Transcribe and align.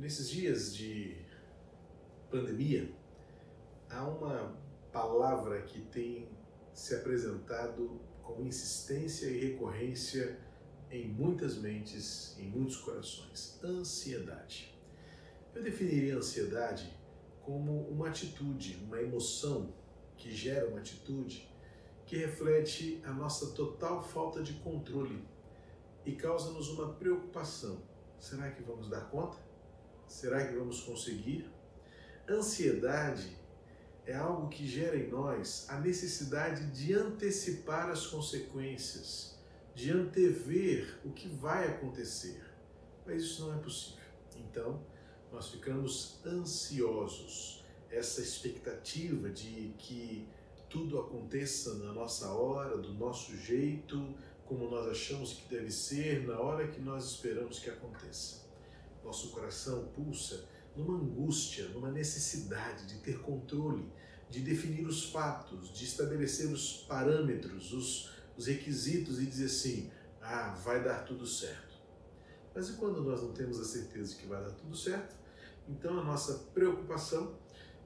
Nesses 0.00 0.30
dias 0.30 0.74
de 0.74 1.14
pandemia, 2.30 2.90
há 3.90 4.02
uma 4.02 4.56
palavra 4.90 5.60
que 5.60 5.82
tem 5.82 6.26
se 6.72 6.94
apresentado 6.94 8.00
com 8.22 8.42
insistência 8.42 9.26
e 9.26 9.38
recorrência 9.38 10.40
em 10.90 11.06
muitas 11.06 11.58
mentes, 11.58 12.34
em 12.38 12.48
muitos 12.48 12.78
corações: 12.78 13.60
ansiedade. 13.62 14.74
Eu 15.54 15.62
definiria 15.62 16.16
ansiedade 16.16 16.96
como 17.42 17.82
uma 17.90 18.08
atitude, 18.08 18.82
uma 18.82 19.02
emoção 19.02 19.70
que 20.16 20.34
gera 20.34 20.66
uma 20.66 20.78
atitude 20.78 21.46
que 22.06 22.16
reflete 22.16 23.02
a 23.04 23.12
nossa 23.12 23.50
total 23.50 24.02
falta 24.02 24.42
de 24.42 24.54
controle 24.54 25.22
e 26.06 26.12
causa-nos 26.12 26.70
uma 26.70 26.94
preocupação. 26.94 27.82
Será 28.18 28.50
que 28.50 28.62
vamos 28.62 28.88
dar 28.88 29.02
conta? 29.10 29.49
Será 30.10 30.44
que 30.44 30.54
vamos 30.54 30.80
conseguir? 30.80 31.48
Ansiedade 32.28 33.38
é 34.04 34.12
algo 34.12 34.48
que 34.48 34.66
gera 34.66 34.96
em 34.96 35.08
nós 35.08 35.66
a 35.70 35.78
necessidade 35.78 36.66
de 36.72 36.92
antecipar 36.92 37.88
as 37.88 38.08
consequências, 38.08 39.38
de 39.72 39.92
antever 39.92 40.98
o 41.04 41.12
que 41.12 41.28
vai 41.28 41.68
acontecer. 41.68 42.42
Mas 43.06 43.22
isso 43.22 43.46
não 43.46 43.54
é 43.54 43.58
possível. 43.58 44.02
Então, 44.36 44.84
nós 45.32 45.48
ficamos 45.48 46.18
ansiosos. 46.26 47.64
Essa 47.88 48.20
expectativa 48.20 49.30
de 49.30 49.72
que 49.78 50.28
tudo 50.68 50.98
aconteça 50.98 51.74
na 51.74 51.92
nossa 51.92 52.32
hora, 52.32 52.76
do 52.76 52.92
nosso 52.94 53.36
jeito, 53.36 54.12
como 54.44 54.68
nós 54.68 54.88
achamos 54.88 55.34
que 55.34 55.48
deve 55.48 55.70
ser, 55.70 56.26
na 56.26 56.40
hora 56.40 56.66
que 56.66 56.80
nós 56.80 57.04
esperamos 57.04 57.60
que 57.60 57.70
aconteça. 57.70 58.49
Nosso 59.04 59.30
coração 59.30 59.88
pulsa 59.94 60.48
numa 60.76 60.94
angústia, 60.94 61.68
numa 61.68 61.90
necessidade 61.90 62.86
de 62.86 63.00
ter 63.00 63.20
controle, 63.20 63.90
de 64.28 64.40
definir 64.40 64.86
os 64.86 65.10
fatos, 65.10 65.72
de 65.72 65.84
estabelecer 65.84 66.50
os 66.50 66.84
parâmetros, 66.88 67.72
os, 67.72 68.10
os 68.36 68.46
requisitos 68.46 69.20
e 69.20 69.26
dizer 69.26 69.46
assim: 69.46 69.90
ah, 70.20 70.54
vai 70.64 70.82
dar 70.82 71.04
tudo 71.04 71.26
certo. 71.26 71.70
Mas 72.54 72.68
e 72.68 72.74
quando 72.74 73.02
nós 73.02 73.22
não 73.22 73.32
temos 73.32 73.60
a 73.60 73.64
certeza 73.64 74.14
de 74.14 74.20
que 74.20 74.26
vai 74.26 74.42
dar 74.42 74.50
tudo 74.52 74.76
certo? 74.76 75.16
Então 75.68 75.98
a 75.98 76.04
nossa 76.04 76.34
preocupação 76.52 77.38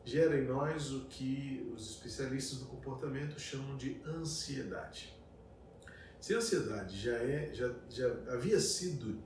gera 0.04 0.38
em 0.38 0.46
nós 0.46 0.92
o 0.92 1.06
que 1.06 1.70
os 1.74 1.90
especialistas 1.90 2.58
do 2.58 2.66
comportamento 2.66 3.38
chamam 3.38 3.76
de 3.76 4.00
ansiedade. 4.06 5.14
Se 6.20 6.34
a 6.34 6.38
ansiedade 6.38 6.98
já, 6.98 7.16
é, 7.16 7.52
já, 7.52 7.74
já 7.88 8.08
havia 8.32 8.58
sido, 8.58 9.22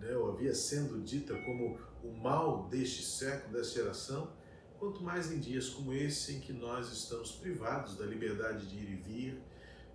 né, 0.00 0.16
ou 0.16 0.30
havia 0.30 0.54
sendo 0.54 1.00
dita 1.02 1.34
como 1.42 1.78
o 2.02 2.12
mal 2.12 2.68
deste 2.68 3.02
século, 3.02 3.52
desta 3.52 3.80
geração, 3.80 4.32
quanto 4.78 5.02
mais 5.02 5.32
em 5.32 5.38
dias 5.38 5.68
como 5.68 5.92
esse 5.92 6.34
em 6.34 6.40
que 6.40 6.52
nós 6.52 6.92
estamos 6.92 7.32
privados 7.32 7.96
da 7.96 8.04
liberdade 8.04 8.66
de 8.66 8.76
ir 8.76 8.90
e 8.90 8.96
vir, 8.96 9.42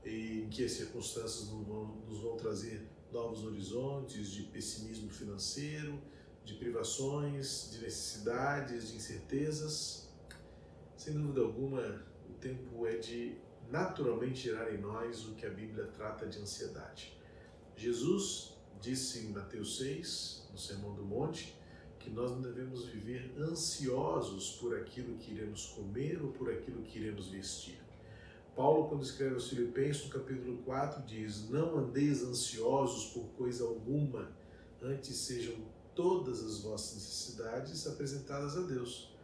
e 0.03 0.41
em 0.41 0.49
que 0.49 0.65
as 0.65 0.71
circunstâncias 0.71 1.49
nos 1.49 1.65
vão, 1.67 1.85
nos 2.07 2.19
vão 2.19 2.35
trazer 2.35 2.87
novos 3.11 3.43
horizontes 3.43 4.31
de 4.31 4.43
pessimismo 4.43 5.09
financeiro, 5.09 6.01
de 6.43 6.55
privações, 6.55 7.69
de 7.71 7.79
necessidades, 7.79 8.89
de 8.89 8.95
incertezas. 8.95 10.09
Sem 10.97 11.13
dúvida 11.13 11.41
alguma, 11.41 12.03
o 12.29 12.33
tempo 12.33 12.87
é 12.87 12.97
de 12.97 13.37
naturalmente 13.69 14.41
gerar 14.41 14.73
em 14.73 14.79
nós 14.79 15.25
o 15.27 15.33
que 15.33 15.45
a 15.45 15.49
Bíblia 15.49 15.85
trata 15.87 16.25
de 16.25 16.39
ansiedade. 16.39 17.17
Jesus 17.75 18.57
disse 18.79 19.19
em 19.19 19.31
Mateus 19.31 19.77
6, 19.77 20.47
no 20.51 20.57
Sermão 20.57 20.93
do 20.93 21.03
Monte, 21.03 21.55
que 21.99 22.09
nós 22.09 22.31
não 22.31 22.41
devemos 22.41 22.85
viver 22.85 23.31
ansiosos 23.39 24.57
por 24.59 24.75
aquilo 24.75 25.17
que 25.17 25.33
iremos 25.33 25.67
comer 25.67 26.21
ou 26.21 26.31
por 26.31 26.51
aquilo 26.51 26.81
que 26.81 26.99
iremos 26.99 27.27
vestir. 27.27 27.79
Paulo, 28.55 28.89
quando 28.89 29.03
escreve 29.03 29.35
aos 29.35 29.49
Filipenses, 29.49 30.05
no 30.05 30.09
capítulo 30.09 30.57
4, 30.63 31.03
diz: 31.03 31.49
Não 31.49 31.77
andeis 31.77 32.23
ansiosos 32.23 33.13
por 33.13 33.23
coisa 33.37 33.63
alguma, 33.63 34.31
antes 34.81 35.15
sejam 35.15 35.55
todas 35.95 36.43
as 36.43 36.61
vossas 36.61 36.95
necessidades 36.95 37.87
apresentadas 37.87 38.57
a 38.57 38.61
Deus, 38.61 39.15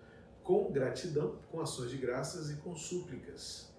com 0.43 0.71
gratidão, 0.71 1.39
com 1.51 1.59
ações 1.59 1.91
de 1.91 1.97
graças 1.97 2.49
e 2.51 2.55
com 2.57 2.75
súplicas. 2.75 3.69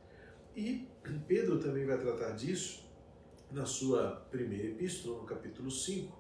E 0.56 0.88
Pedro 1.26 1.60
também 1.60 1.86
vai 1.86 1.98
tratar 1.98 2.32
disso 2.32 2.87
na 3.50 3.64
sua 3.64 4.26
primeira 4.30 4.68
epístola, 4.68 5.18
no 5.18 5.26
capítulo 5.26 5.70
5, 5.70 6.16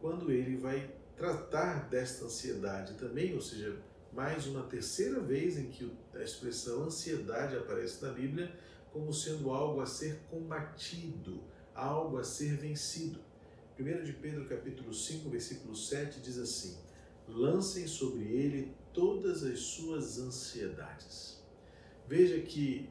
quando 0.00 0.30
ele 0.30 0.56
vai 0.56 0.90
tratar 1.16 1.88
desta 1.88 2.26
ansiedade 2.26 2.94
também, 2.94 3.34
ou 3.34 3.40
seja, 3.40 3.76
mais 4.12 4.46
uma 4.46 4.62
terceira 4.62 5.20
vez 5.20 5.56
em 5.58 5.68
que 5.68 5.90
a 6.14 6.22
expressão 6.22 6.84
ansiedade 6.84 7.56
aparece 7.56 8.02
na 8.02 8.12
Bíblia 8.12 8.54
como 8.92 9.12
sendo 9.12 9.50
algo 9.50 9.80
a 9.80 9.86
ser 9.86 10.20
combatido, 10.30 11.42
algo 11.74 12.18
a 12.18 12.24
ser 12.24 12.56
vencido. 12.56 13.20
1 13.78 14.04
de 14.04 14.14
Pedro 14.14 14.46
capítulo 14.46 14.94
5, 14.94 15.28
versículo 15.28 15.76
7 15.76 16.20
diz 16.20 16.38
assim: 16.38 16.78
Lancem 17.28 17.86
sobre 17.86 18.24
ele 18.24 18.74
todas 18.94 19.42
as 19.42 19.58
suas 19.58 20.18
ansiedades. 20.18 21.42
Veja 22.08 22.40
que 22.40 22.88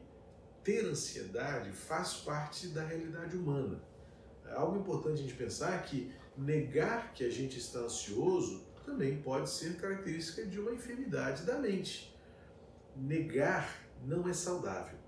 ter 0.66 0.84
ansiedade 0.84 1.70
faz 1.70 2.14
parte 2.14 2.66
da 2.66 2.82
realidade 2.82 3.36
humana. 3.36 3.80
É 4.44 4.52
algo 4.54 4.80
importante 4.80 5.20
a 5.20 5.22
gente 5.22 5.34
pensar 5.34 5.80
que 5.84 6.12
negar 6.36 7.14
que 7.14 7.24
a 7.24 7.30
gente 7.30 7.56
está 7.56 7.78
ansioso 7.78 8.66
também 8.84 9.22
pode 9.22 9.48
ser 9.48 9.76
característica 9.76 10.44
de 10.44 10.58
uma 10.58 10.72
enfermidade 10.72 11.44
da 11.44 11.56
mente. 11.56 12.12
Negar 12.96 13.80
não 14.04 14.28
é 14.28 14.32
saudável. 14.32 14.98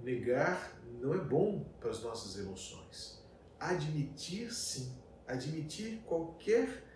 Negar 0.00 0.74
não 0.98 1.12
é 1.12 1.18
bom 1.18 1.62
para 1.78 1.90
as 1.90 2.02
nossas 2.02 2.38
emoções. 2.38 3.22
Admitir, 3.58 4.50
sim. 4.50 4.96
Admitir 5.28 6.00
qualquer, 6.06 6.86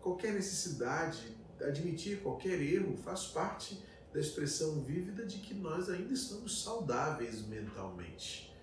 qualquer 0.00 0.32
necessidade, 0.32 1.36
admitir 1.60 2.22
qualquer 2.22 2.58
erro 2.62 2.96
faz 2.96 3.26
parte 3.26 3.84
da 4.14 4.20
expressão 4.20 4.80
vívida 4.80 5.26
de 5.26 5.38
que 5.38 5.52
nós 5.52 5.90
ainda 5.90 6.14
estamos 6.14 6.62
saudáveis 6.62 7.44
mentalmente. 7.48 8.54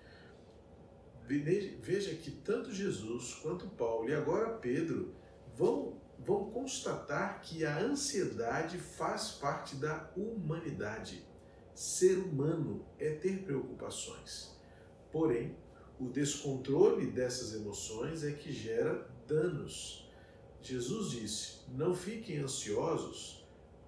Veja 1.28 2.14
que 2.14 2.30
tanto 2.30 2.72
Jesus 2.72 3.34
quanto 3.34 3.68
Paulo 3.68 4.08
e 4.08 4.14
agora 4.14 4.56
Pedro 4.56 5.14
vão, 5.54 6.00
vão 6.18 6.50
constatar 6.50 7.42
que 7.42 7.66
a 7.66 7.78
ansiedade 7.78 8.78
faz 8.78 9.32
parte 9.32 9.76
da 9.76 10.10
humanidade. 10.16 11.22
Ser 11.74 12.16
humano 12.16 12.86
é 12.98 13.10
ter 13.10 13.42
preocupações. 13.42 14.56
Porém, 15.10 15.54
o 16.00 16.08
descontrole 16.08 17.10
dessas 17.10 17.54
emoções 17.54 18.24
é 18.24 18.32
que 18.32 18.50
gera 18.50 19.06
danos. 19.26 20.10
Jesus 20.62 21.10
disse: 21.10 21.58
Não 21.68 21.94
fiquem 21.94 22.38
ansiosos 22.38 23.41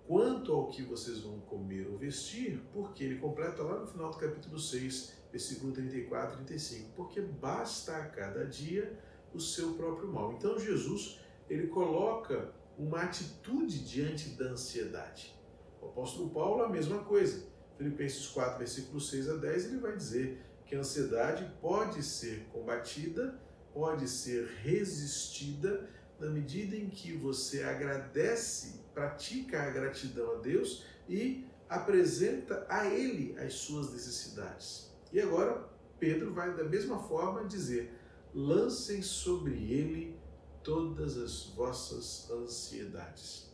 quanto 0.07 0.53
ao 0.53 0.69
que 0.69 0.83
vocês 0.83 1.21
vão 1.21 1.41
comer 1.41 1.89
ou 1.89 1.97
vestir, 1.97 2.63
porque 2.73 3.05
ele 3.05 3.19
completa 3.19 3.63
lá 3.63 3.81
no 3.81 3.87
final 3.87 4.11
do 4.11 4.19
capítulo 4.19 4.59
6, 4.59 5.13
versículo 5.31 5.73
34 5.73 6.35
e 6.35 6.37
35, 6.45 6.91
porque 6.95 7.21
basta 7.21 7.97
a 7.97 8.07
cada 8.07 8.45
dia 8.47 8.99
o 9.33 9.41
seu 9.41 9.75
próprio 9.75 10.13
mal. 10.13 10.33
Então 10.33 10.59
Jesus, 10.59 11.21
ele 11.49 11.69
coloca 11.69 12.53
uma 12.79 13.03
atitude 13.03 13.85
diante 13.85 14.31
da 14.31 14.47
ansiedade. 14.47 15.35
O 15.81 15.87
apóstolo 15.87 16.31
Paulo 16.31 16.63
a 16.63 16.69
mesma 16.69 16.99
coisa. 17.05 17.47
Filipenses 17.77 18.29
4, 18.29 18.59
versículo 18.59 19.01
6 19.01 19.29
a 19.29 19.37
10, 19.37 19.65
ele 19.67 19.79
vai 19.79 19.97
dizer 19.97 20.41
que 20.65 20.77
a 20.77 20.79
ansiedade 20.79 21.51
pode 21.61 22.03
ser 22.03 22.47
combatida, 22.53 23.41
pode 23.73 24.09
ser 24.09 24.47
resistida 24.63 25.89
na 26.19 26.31
medida 26.31 26.77
em 26.77 26.89
que 26.89 27.17
você 27.17 27.65
agradece, 27.65 28.81
pratica 28.95 29.63
a 29.63 29.71
gratidão 29.71 30.37
a 30.37 30.39
Deus 30.41 30.85
e 31.09 31.45
apresenta 31.69 32.67
a 32.69 32.87
Ele 32.87 33.37
as 33.39 33.55
suas 33.55 33.93
necessidades. 33.93 34.91
E 35.13 35.21
agora 35.21 35.69
Pedro 35.99 36.33
vai 36.33 36.55
da 36.57 36.65
mesma 36.65 36.99
forma 36.99 37.45
dizer: 37.45 37.93
lancem 38.35 39.01
sobre 39.03 39.55
ele 39.73 40.19
todas 40.63 41.17
as 41.17 41.47
vossas 41.47 42.29
ansiedades, 42.31 43.51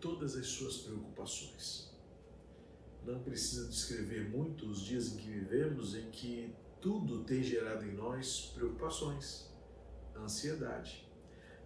todas 0.00 0.36
as 0.36 0.46
suas 0.46 0.78
preocupações. 0.78 1.90
Não 3.04 3.20
precisa 3.22 3.68
descrever 3.68 4.28
muito 4.28 4.66
os 4.66 4.80
dias 4.80 5.12
em 5.12 5.16
que 5.16 5.30
vivemos, 5.30 5.94
em 5.94 6.10
que 6.10 6.54
tudo 6.80 7.24
tem 7.24 7.42
gerado 7.42 7.84
em 7.84 7.92
nós 7.92 8.52
preocupações, 8.54 9.50
ansiedade. 10.16 11.09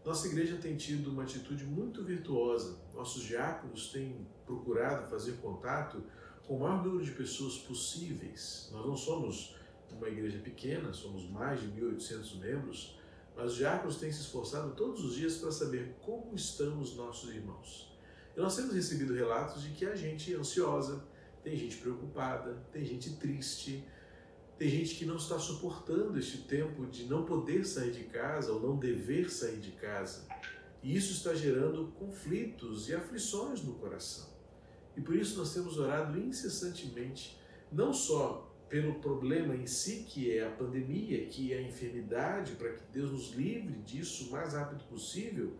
Nossa 0.04 0.28
igreja 0.28 0.58
tem 0.58 0.76
tido 0.76 1.10
uma 1.10 1.22
atitude 1.22 1.64
muito 1.64 2.04
virtuosa. 2.04 2.78
Nossos 2.92 3.22
diáconos 3.22 3.90
têm 3.90 4.26
procurado 4.44 5.08
fazer 5.08 5.32
contato 5.38 6.04
com 6.46 6.56
o 6.56 6.60
maior 6.60 6.84
número 6.84 7.02
de 7.02 7.12
pessoas 7.12 7.56
possíveis. 7.56 8.68
Nós 8.70 8.86
não 8.86 8.96
somos 8.96 9.56
uma 9.90 10.08
igreja 10.08 10.38
pequena, 10.40 10.92
somos 10.92 11.26
mais 11.30 11.58
de 11.60 11.68
1.800 11.68 12.38
membros, 12.38 12.98
mas 13.34 13.52
os 13.52 13.56
diáconos 13.56 13.96
têm 13.96 14.12
se 14.12 14.20
esforçado 14.20 14.74
todos 14.74 15.02
os 15.02 15.14
dias 15.14 15.38
para 15.38 15.50
saber 15.50 15.96
como 16.02 16.34
estão 16.34 16.80
os 16.82 16.94
nossos 16.96 17.34
irmãos. 17.34 17.90
E 18.36 18.40
nós 18.40 18.54
temos 18.56 18.74
recebido 18.74 19.14
relatos 19.14 19.62
de 19.62 19.70
que 19.70 19.86
há 19.86 19.94
gente 19.94 20.34
ansiosa, 20.34 21.02
tem 21.42 21.56
gente 21.56 21.78
preocupada, 21.78 22.62
tem 22.70 22.84
gente 22.84 23.16
triste, 23.16 23.86
tem 24.58 24.68
gente 24.68 24.94
que 24.94 25.04
não 25.04 25.16
está 25.16 25.38
suportando 25.38 26.18
este 26.18 26.38
tempo 26.38 26.86
de 26.86 27.04
não 27.06 27.24
poder 27.24 27.64
sair 27.64 27.90
de 27.90 28.04
casa 28.04 28.52
ou 28.52 28.60
não 28.60 28.76
dever 28.76 29.30
sair 29.30 29.58
de 29.58 29.72
casa. 29.72 30.26
E 30.82 30.94
isso 30.94 31.12
está 31.12 31.34
gerando 31.34 31.92
conflitos 31.98 32.88
e 32.88 32.94
aflições 32.94 33.62
no 33.62 33.74
coração. 33.74 34.28
E 34.96 35.00
por 35.00 35.16
isso 35.16 35.36
nós 35.38 35.52
temos 35.52 35.78
orado 35.78 36.18
incessantemente, 36.18 37.38
não 37.72 37.92
só 37.92 38.54
pelo 38.68 38.94
problema 38.96 39.54
em 39.54 39.66
si, 39.66 40.04
que 40.08 40.36
é 40.36 40.46
a 40.46 40.50
pandemia, 40.50 41.26
que 41.26 41.52
é 41.52 41.58
a 41.58 41.62
enfermidade, 41.62 42.52
para 42.52 42.72
que 42.72 42.82
Deus 42.92 43.10
nos 43.10 43.32
livre 43.32 43.74
disso 43.80 44.28
o 44.28 44.32
mais 44.32 44.52
rápido 44.52 44.84
possível, 44.84 45.52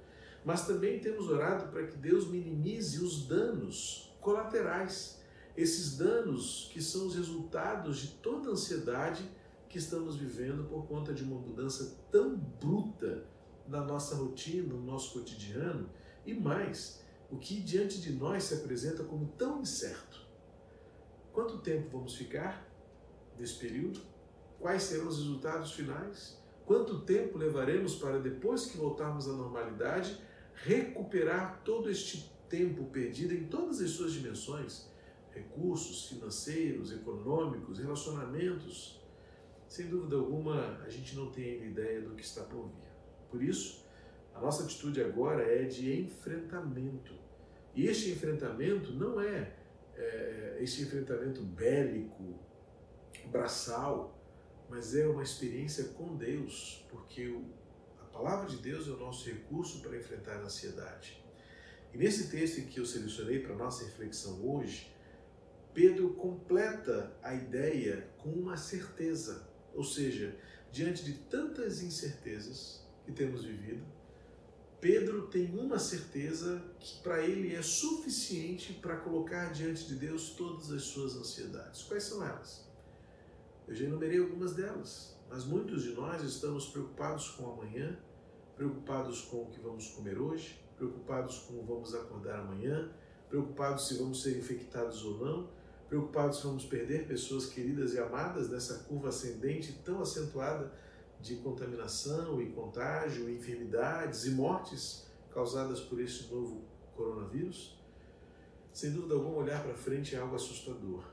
mas 0.45 0.67
também 0.67 1.01
temos 1.01 1.29
orado 1.29 1.71
para 1.71 1.87
que 1.87 1.97
Deus 1.97 2.29
minimize 2.29 3.03
os 3.03 3.27
danos 3.27 4.15
colaterais, 4.21 5.21
esses 5.57 5.97
danos 5.97 6.69
que 6.73 6.83
são 6.83 7.07
os 7.07 7.15
resultados 7.15 7.99
de 7.99 8.09
toda 8.17 8.49
a 8.49 8.53
ansiedade 8.53 9.29
que 9.69 9.79
estamos 9.79 10.17
vivendo 10.17 10.69
por 10.69 10.87
conta 10.87 11.13
de 11.13 11.23
uma 11.23 11.39
mudança 11.39 11.97
tão 12.11 12.37
bruta 12.37 13.25
na 13.67 13.81
nossa 13.83 14.17
rotina, 14.17 14.75
no 14.75 14.81
nosso 14.81 15.13
cotidiano, 15.13 15.89
e 16.27 16.35
mais, 16.35 17.03
o 17.31 17.37
que 17.37 17.61
diante 17.61 18.01
de 18.01 18.13
nós 18.13 18.45
se 18.45 18.55
apresenta 18.55 19.05
como 19.05 19.29
tão 19.39 19.61
incerto. 19.61 20.21
Quanto 21.33 21.59
tempo 21.59 21.89
vamos 21.91 22.15
ficar 22.15 22.69
nesse 23.39 23.55
período? 23.55 24.01
Quais 24.61 24.83
serão 24.85 25.09
os 25.09 25.19
resultados 25.19 25.73
finais? 25.73 26.39
Quanto 26.65 27.01
tempo 27.01 27.37
levaremos 27.37 27.97
para, 27.97 28.19
depois 28.19 28.67
que 28.67 28.77
voltarmos 28.77 29.29
à 29.29 29.33
normalidade, 29.33 30.19
recuperar 30.55 31.63
todo 31.65 31.91
este 31.91 32.33
tempo 32.49 32.85
perdido 32.85 33.35
em 33.35 33.45
todas 33.47 33.81
as 33.81 33.91
suas 33.91 34.13
dimensões? 34.13 34.89
Recursos 35.35 36.09
financeiros, 36.09 36.93
econômicos, 36.93 37.79
relacionamentos. 37.79 39.03
Sem 39.69 39.89
dúvida 39.89 40.17
alguma, 40.17 40.79
a 40.83 40.89
gente 40.89 41.17
não 41.17 41.31
tem 41.31 41.55
ainda 41.55 41.67
ideia 41.67 42.01
do 42.01 42.15
que 42.15 42.23
está 42.23 42.45
por 42.45 42.69
vir. 42.69 42.93
Por 43.31 43.43
isso, 43.43 43.85
a 44.33 44.41
nossa 44.41 44.65
atitude 44.65 45.03
agora 45.03 45.43
é 45.43 45.65
de 45.65 46.01
enfrentamento. 46.01 47.15
E 47.75 47.87
este 47.87 48.11
enfrentamento 48.11 48.93
não 48.93 49.21
é, 49.21 49.53
é 49.97 50.59
este 50.61 50.83
enfrentamento 50.83 51.43
bélico, 51.43 52.39
braçal, 53.31 54.17
mas 54.69 54.95
é 54.95 55.07
uma 55.07 55.23
experiência 55.23 55.85
com 55.95 56.17
Deus, 56.17 56.87
porque 56.91 57.29
o, 57.29 57.45
a 58.01 58.05
palavra 58.07 58.49
de 58.49 58.57
Deus 58.57 58.89
é 58.89 58.91
o 58.93 58.97
nosso 58.97 59.29
recurso 59.29 59.81
para 59.81 59.97
enfrentar 59.97 60.37
a 60.37 60.43
ansiedade. 60.43 61.23
E 61.93 61.99
nesse 61.99 62.29
texto 62.29 62.63
que 62.69 62.81
eu 62.81 62.87
selecionei 62.87 63.41
para 63.41 63.55
nossa 63.55 63.85
reflexão 63.85 64.45
hoje, 64.45 64.94
Pedro 65.75 66.15
completa 66.15 67.13
a 67.21 67.35
ideia 67.35 68.09
com 68.19 68.31
uma 68.31 68.57
certeza, 68.57 69.49
ou 69.75 69.83
seja, 69.83 70.39
diante 70.71 71.05
de 71.05 71.15
tantas 71.15 71.83
incertezas 71.83 72.87
que 73.05 73.11
temos 73.11 73.45
vivido, 73.45 73.85
Pedro 74.81 75.27
tem 75.29 75.51
uma 75.59 75.79
certeza 75.79 76.63
que 76.79 77.03
para 77.03 77.25
ele 77.25 77.55
é 77.55 77.63
suficiente 77.63 78.75
para 78.75 78.99
colocar 78.99 79.51
diante 79.53 79.87
de 79.89 79.97
Deus 79.97 80.31
todas 80.37 80.71
as 80.71 80.83
suas 80.83 81.17
ansiedades. 81.17 81.83
Quais 81.83 82.05
são 82.05 82.25
elas? 82.25 82.65
Eu 83.67 83.75
já 83.75 83.87
enumerei 83.87 84.21
algumas 84.21 84.55
delas, 84.55 85.17
mas 85.29 85.45
muitos 85.45 85.83
de 85.83 85.93
nós 85.93 86.23
estamos 86.23 86.67
preocupados 86.67 87.31
com 87.31 87.51
amanhã, 87.51 87.99
preocupados 88.55 89.23
com 89.23 89.43
o 89.43 89.47
que 89.51 89.59
vamos 89.59 89.89
comer 89.89 90.21
hoje, 90.21 90.63
preocupados 90.77 91.39
com 91.39 91.55
como 91.55 91.67
vamos 91.67 91.95
acordar 91.95 92.41
amanhã, 92.41 92.93
preocupados 93.29 93.89
se 93.89 93.95
vamos 93.95 94.23
ser 94.23 94.39
infectados 94.39 95.03
ou 95.03 95.19
não, 95.19 95.54
preocupados 95.89 96.43
vamos 96.43 96.65
perder 96.65 97.07
pessoas 97.07 97.47
queridas 97.47 97.95
e 97.95 97.99
amadas 97.99 98.49
nessa 98.49 98.85
curva 98.85 99.09
ascendente 99.09 99.81
tão 99.85 100.01
acentuada 100.01 100.73
de 101.21 101.37
contaminação 101.37 102.41
e 102.41 102.51
contágio, 102.51 103.31
enfermidades 103.31 104.25
e 104.25 104.31
mortes 104.31 105.07
causadas 105.33 105.81
por 105.81 106.01
esse 106.01 106.33
novo 106.33 106.65
coronavírus? 106.95 107.79
Sem 108.73 108.93
dúvida 108.93 109.15
alguma, 109.15 109.37
olhar 109.37 109.63
para 109.63 109.75
frente 109.75 110.15
é 110.15 110.19
algo 110.19 110.35
assustador 110.35 111.05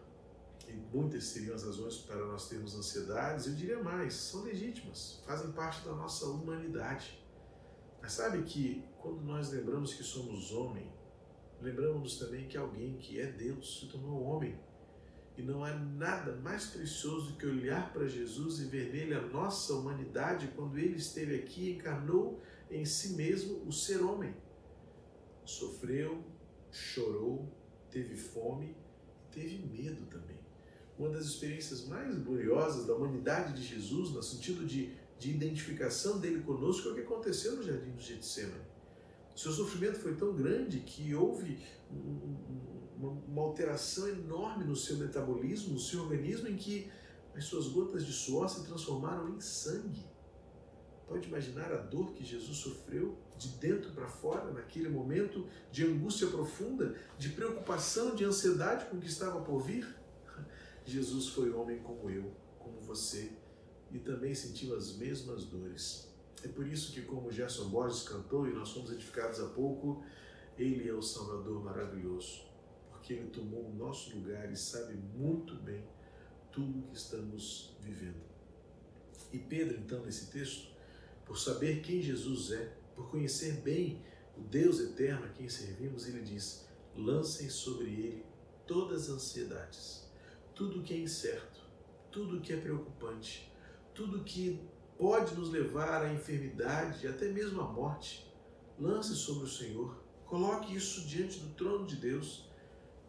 e 0.68 0.74
muitas 0.96 1.26
seriam 1.26 1.56
as 1.56 1.64
razões 1.64 1.98
para 1.98 2.26
nós 2.26 2.48
termos 2.48 2.76
ansiedades, 2.76 3.48
eu 3.48 3.54
diria 3.54 3.84
mais, 3.84 4.14
são 4.14 4.44
legítimas, 4.44 5.22
fazem 5.26 5.52
parte 5.52 5.86
da 5.86 5.94
nossa 5.94 6.26
humanidade. 6.26 7.20
Mas 8.02 8.14
sabe 8.14 8.42
que 8.44 8.84
quando 9.00 9.22
nós 9.22 9.52
lembramos 9.52 9.94
que 9.94 10.04
somos 10.04 10.52
homem, 10.52 10.92
lembramos 11.62 12.18
também 12.18 12.48
que 12.48 12.58
alguém 12.58 12.98
que 12.98 13.20
é 13.20 13.28
Deus 13.28 13.80
se 13.80 13.88
tornou 13.88 14.24
homem. 14.24 14.58
E 15.38 15.42
não 15.42 15.64
há 15.64 15.74
nada 15.74 16.36
mais 16.38 16.68
precioso 16.68 17.32
do 17.32 17.38
que 17.38 17.46
olhar 17.46 17.94
para 17.94 18.08
Jesus 18.08 18.60
e 18.60 18.66
ver 18.66 18.92
nele 18.92 19.14
a 19.14 19.22
nossa 19.22 19.74
humanidade 19.74 20.52
quando 20.56 20.78
ele 20.78 20.98
esteve 20.98 21.36
aqui 21.36 21.70
e 21.70 21.76
encarnou 21.76 22.42
em 22.70 22.86
si 22.86 23.14
mesmo 23.14 23.66
o 23.66 23.72
ser 23.72 24.02
homem. 24.02 24.36
Sofreu, 25.46 26.24
chorou, 26.72 27.50
teve 27.90 28.16
fome, 28.16 28.76
teve 29.32 29.58
medo 29.58 30.06
também 30.06 30.42
uma 31.02 31.10
das 31.10 31.26
experiências 31.26 31.88
mais 31.88 32.16
gloriosas 32.20 32.86
da 32.86 32.94
humanidade 32.94 33.54
de 33.54 33.64
Jesus, 33.64 34.12
no 34.12 34.22
sentido 34.22 34.66
de, 34.66 34.94
de 35.18 35.32
identificação 35.32 36.20
dele 36.20 36.42
conosco, 36.42 36.90
é 36.90 36.92
o 36.92 36.96
que 36.96 37.02
aconteceu 37.02 37.56
no 37.56 37.64
jardim 37.64 37.92
do 37.92 38.00
Getsemane. 38.00 38.71
Seu 39.36 39.52
sofrimento 39.52 40.00
foi 40.00 40.16
tão 40.16 40.36
grande 40.36 40.80
que 40.82 41.16
houve 41.16 41.64
uma, 42.98 43.42
alteração 43.42 44.08
enorme 44.08 44.64
no 44.66 44.76
seu 44.76 44.98
metabolismo, 44.98 45.74
no 45.74 45.80
seu 45.80 46.02
organismo, 46.02 46.48
em 46.48 46.56
que 46.56 46.92
as 47.34 47.46
suas 47.46 47.68
gotas 47.68 48.06
de 48.06 48.12
suor 48.12 48.50
se 48.50 48.64
transformaram 48.64 49.30
em 49.30 49.40
sangue. 49.40 50.06
Pode 51.08 51.28
imaginar 51.28 51.72
a 51.74 51.78
dor 51.78 52.14
que 52.14 52.24
Jesus 52.24 52.58
sofreu 52.58 53.18
de 53.38 53.50
dentro 53.58 53.92
para 53.92 54.08
fora, 54.08 54.52
naquele 54.52 54.88
momento 54.88 55.48
de 55.72 55.86
angústia 55.86 56.28
profunda, 56.28 56.96
de 57.18 57.30
preocupação, 57.30 58.16
de 58.16 58.24
ansiedade 58.24 58.86
com 58.86 58.98
o 58.98 59.00
que 59.00 59.08
estava 59.08 59.42
por 59.42 59.60
vir? 59.62 59.88
Jesus 60.86 61.30
foi 61.30 61.52
homem 61.52 61.80
como 61.80 62.10
eu, 62.10 62.32
como 62.60 62.80
você, 62.82 63.32
e 63.92 64.00
também 64.00 64.36
sentiu 64.36 64.76
as 64.76 64.96
mesmas 64.96 65.46
dores. 65.46 66.11
É 66.44 66.48
por 66.48 66.68
isso 66.68 66.92
que, 66.92 67.02
como 67.04 67.32
Gerson 67.32 67.70
Borges 67.70 68.04
cantou 68.04 68.48
e 68.48 68.54
nós 68.54 68.72
fomos 68.72 68.92
edificados 68.92 69.40
há 69.40 69.48
pouco, 69.50 70.04
ele 70.58 70.88
é 70.88 70.94
o 70.94 71.02
Salvador 71.02 71.64
maravilhoso, 71.64 72.46
porque 72.90 73.14
ele 73.14 73.30
tomou 73.30 73.70
o 73.70 73.76
nosso 73.76 74.16
lugar 74.18 74.52
e 74.52 74.56
sabe 74.56 74.96
muito 74.96 75.56
bem 75.56 75.84
tudo 76.52 76.80
o 76.80 76.82
que 76.84 76.98
estamos 76.98 77.76
vivendo. 77.80 78.22
E 79.32 79.40
Pedro, 79.40 79.78
então, 79.78 80.04
nesse 80.04 80.32
texto, 80.32 80.72
por 81.26 81.38
saber 81.38 81.82
quem 81.82 82.02
Jesus 82.02 82.52
é, 82.52 82.74
por 82.96 83.10
conhecer 83.10 83.62
bem 83.62 84.04
o 84.38 84.42
Deus 84.42 84.80
eterno 84.80 85.26
a 85.26 85.30
quem 85.30 85.48
servimos, 85.48 86.08
ele 86.08 86.22
diz: 86.22 86.68
lancem 86.96 87.50
sobre 87.50 87.86
ele 87.86 88.26
todas 88.66 89.04
as 89.04 89.10
ansiedades 89.10 90.12
tudo 90.62 90.84
que 90.84 90.94
é 90.94 90.98
incerto, 90.98 91.60
tudo 92.12 92.40
que 92.40 92.54
é 92.54 92.58
preocupante, 92.58 93.52
tudo 93.96 94.24
que 94.24 94.62
pode 95.02 95.34
nos 95.34 95.50
levar 95.50 96.04
à 96.04 96.14
enfermidade, 96.14 97.08
até 97.08 97.28
mesmo 97.28 97.60
à 97.60 97.64
morte, 97.66 98.32
lance 98.80 99.16
sobre 99.16 99.46
o 99.46 99.48
Senhor, 99.48 100.00
coloque 100.28 100.76
isso 100.76 101.08
diante 101.08 101.40
do 101.40 101.56
trono 101.56 101.88
de 101.88 101.96
Deus 101.96 102.48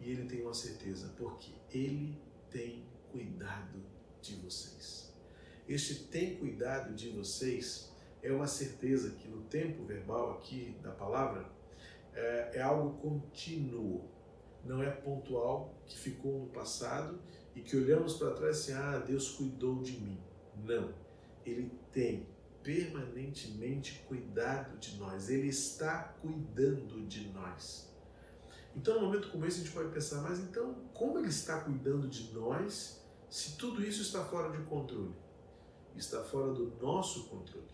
e 0.00 0.10
Ele 0.10 0.24
tem 0.24 0.40
uma 0.40 0.54
certeza, 0.54 1.12
porque 1.18 1.52
Ele 1.70 2.18
tem 2.50 2.82
cuidado 3.10 3.78
de 4.22 4.36
vocês. 4.36 5.12
Este 5.68 6.04
tem 6.04 6.38
cuidado 6.38 6.94
de 6.94 7.10
vocês 7.10 7.92
é 8.22 8.32
uma 8.32 8.46
certeza 8.46 9.10
que 9.10 9.28
no 9.28 9.42
tempo 9.42 9.84
verbal 9.84 10.38
aqui 10.38 10.74
da 10.82 10.92
palavra 10.92 11.46
é, 12.14 12.52
é 12.54 12.62
algo 12.62 12.96
contínuo, 13.02 14.08
não 14.64 14.82
é 14.82 14.90
pontual, 14.90 15.74
que 15.84 15.98
ficou 15.98 16.38
no 16.38 16.46
passado 16.46 17.20
e 17.54 17.60
que 17.60 17.76
olhamos 17.76 18.14
para 18.14 18.30
trás 18.30 18.60
assim, 18.60 18.72
ah, 18.72 18.96
Deus 18.96 19.32
cuidou 19.32 19.82
de 19.82 20.00
mim. 20.00 20.18
Não. 20.64 21.11
Ele 21.44 21.70
tem 21.92 22.26
permanentemente 22.62 24.04
cuidado 24.06 24.78
de 24.78 24.96
nós. 24.96 25.28
Ele 25.28 25.48
está 25.48 26.14
cuidando 26.20 27.06
de 27.06 27.28
nós. 27.28 27.90
Então, 28.74 29.00
no 29.00 29.06
momento 29.06 29.30
como 29.30 29.44
esse, 29.44 29.60
a 29.60 29.64
gente 29.64 29.74
pode 29.74 29.90
pensar, 29.90 30.22
mas 30.22 30.38
então, 30.38 30.74
como 30.94 31.18
ele 31.18 31.28
está 31.28 31.60
cuidando 31.60 32.08
de 32.08 32.32
nós 32.32 33.02
se 33.28 33.56
tudo 33.56 33.84
isso 33.84 34.02
está 34.02 34.24
fora 34.24 34.56
de 34.56 34.62
controle? 34.64 35.14
Está 35.96 36.22
fora 36.22 36.52
do 36.52 36.74
nosso 36.80 37.24
controle. 37.28 37.66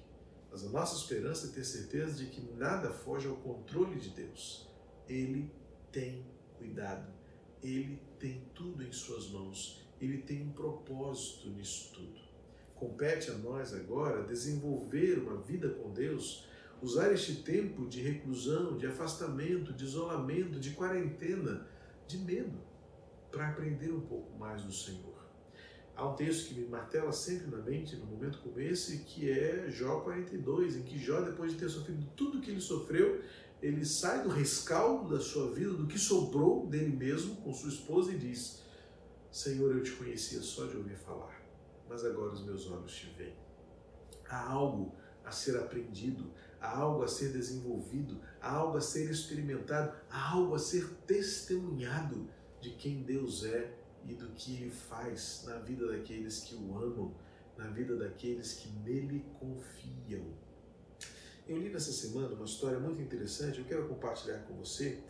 Mas 0.50 0.64
a 0.64 0.70
nossa 0.70 0.96
esperança 0.96 1.48
é 1.48 1.50
ter 1.50 1.64
certeza 1.64 2.14
de 2.14 2.26
que 2.26 2.40
nada 2.54 2.90
foge 2.90 3.28
ao 3.28 3.36
controle 3.36 3.98
de 3.98 4.10
Deus. 4.10 4.68
Ele 5.08 5.52
tem 5.92 6.26
cuidado. 6.56 7.12
Ele 7.62 8.00
tem 8.18 8.42
tudo 8.54 8.82
em 8.82 8.92
suas 8.92 9.30
mãos. 9.30 9.84
Ele 10.00 10.18
tem 10.22 10.42
um 10.42 10.52
propósito 10.52 11.48
nisso 11.50 11.92
tudo. 11.94 12.27
Compete 12.78 13.30
a 13.30 13.34
nós 13.34 13.74
agora 13.74 14.24
desenvolver 14.24 15.18
uma 15.18 15.36
vida 15.42 15.68
com 15.70 15.92
Deus, 15.92 16.46
usar 16.80 17.12
este 17.12 17.42
tempo 17.42 17.88
de 17.88 18.00
reclusão, 18.00 18.76
de 18.76 18.86
afastamento, 18.86 19.72
de 19.72 19.84
isolamento, 19.84 20.60
de 20.60 20.70
quarentena, 20.70 21.66
de 22.06 22.18
medo, 22.18 22.58
para 23.30 23.48
aprender 23.48 23.92
um 23.92 24.00
pouco 24.00 24.38
mais 24.38 24.62
do 24.62 24.72
Senhor. 24.72 25.18
Há 25.98 26.08
um 26.08 26.14
texto 26.14 26.48
que 26.48 26.60
me 26.60 26.68
martela 26.68 27.10
sempre 27.10 27.48
na 27.48 27.58
mente, 27.58 27.96
num 27.96 28.06
momento 28.06 28.38
como 28.38 28.60
esse, 28.60 28.98
que 28.98 29.28
é 29.28 29.68
Jó 29.68 30.00
42, 30.00 30.76
em 30.76 30.82
que 30.82 30.96
Jó, 30.96 31.20
depois 31.22 31.52
de 31.52 31.58
ter 31.58 31.68
sofrido 31.68 32.06
tudo 32.14 32.40
que 32.40 32.52
ele 32.52 32.60
sofreu, 32.60 33.20
ele 33.60 33.84
sai 33.84 34.22
do 34.22 34.28
rescaldo 34.28 35.12
da 35.12 35.20
sua 35.20 35.52
vida, 35.52 35.72
do 35.72 35.88
que 35.88 35.98
sobrou 35.98 36.66
dele 36.68 36.94
mesmo 36.96 37.34
com 37.36 37.52
sua 37.52 37.68
esposa 37.68 38.12
e 38.12 38.16
diz: 38.16 38.62
Senhor, 39.30 39.74
eu 39.74 39.82
te 39.82 39.90
conhecia 39.90 40.40
só 40.40 40.66
de 40.66 40.76
ouvir 40.76 40.96
falar, 40.96 41.37
mas 41.88 42.04
agora 42.04 42.32
os 42.32 42.44
meus 42.44 42.70
olhos 42.70 42.94
te 42.94 43.06
veem. 43.16 43.36
Há 44.28 44.50
algo 44.50 44.94
a 45.24 45.30
ser 45.30 45.56
aprendido, 45.56 46.30
há 46.60 46.78
algo 46.78 47.02
a 47.02 47.08
ser 47.08 47.32
desenvolvido, 47.32 48.20
há 48.40 48.52
algo 48.52 48.76
a 48.76 48.80
ser 48.80 49.10
experimentado, 49.10 49.96
há 50.10 50.32
algo 50.32 50.54
a 50.54 50.58
ser 50.58 50.88
testemunhado 51.06 52.28
de 52.60 52.70
quem 52.70 53.02
Deus 53.02 53.44
é 53.44 53.74
e 54.04 54.14
do 54.14 54.28
que 54.30 54.56
Ele 54.56 54.70
faz 54.70 55.44
na 55.46 55.58
vida 55.58 55.86
daqueles 55.86 56.40
que 56.40 56.54
o 56.54 56.78
amam, 56.78 57.14
na 57.56 57.68
vida 57.68 57.96
daqueles 57.96 58.54
que 58.54 58.68
nele 58.68 59.24
confiam. 59.38 60.24
Eu 61.46 61.58
li 61.58 61.70
nessa 61.70 61.92
semana 61.92 62.34
uma 62.34 62.44
história 62.44 62.78
muito 62.78 63.00
interessante, 63.00 63.58
eu 63.58 63.64
quero 63.64 63.88
compartilhar 63.88 64.38
com 64.40 64.54
você. 64.54 65.02